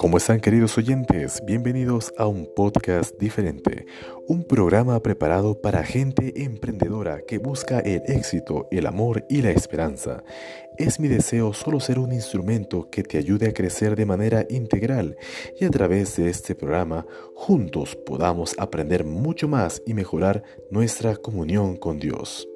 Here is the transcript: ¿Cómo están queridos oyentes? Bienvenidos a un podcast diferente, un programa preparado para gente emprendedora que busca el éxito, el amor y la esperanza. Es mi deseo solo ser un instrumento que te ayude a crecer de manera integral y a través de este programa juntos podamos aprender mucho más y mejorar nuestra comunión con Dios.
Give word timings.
¿Cómo 0.00 0.18
están 0.18 0.38
queridos 0.38 0.78
oyentes? 0.78 1.42
Bienvenidos 1.44 2.14
a 2.16 2.28
un 2.28 2.46
podcast 2.54 3.18
diferente, 3.18 3.84
un 4.28 4.44
programa 4.44 5.02
preparado 5.02 5.60
para 5.60 5.82
gente 5.82 6.44
emprendedora 6.44 7.22
que 7.26 7.38
busca 7.38 7.80
el 7.80 8.02
éxito, 8.06 8.68
el 8.70 8.86
amor 8.86 9.26
y 9.28 9.42
la 9.42 9.50
esperanza. 9.50 10.22
Es 10.76 11.00
mi 11.00 11.08
deseo 11.08 11.52
solo 11.52 11.80
ser 11.80 11.98
un 11.98 12.12
instrumento 12.12 12.88
que 12.90 13.02
te 13.02 13.18
ayude 13.18 13.48
a 13.48 13.52
crecer 13.52 13.96
de 13.96 14.06
manera 14.06 14.46
integral 14.48 15.16
y 15.58 15.64
a 15.64 15.70
través 15.70 16.14
de 16.14 16.30
este 16.30 16.54
programa 16.54 17.04
juntos 17.34 17.96
podamos 17.96 18.54
aprender 18.56 19.04
mucho 19.04 19.48
más 19.48 19.82
y 19.84 19.94
mejorar 19.94 20.44
nuestra 20.70 21.16
comunión 21.16 21.76
con 21.76 21.98
Dios. 21.98 22.46